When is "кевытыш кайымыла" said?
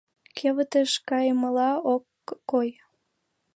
0.37-1.71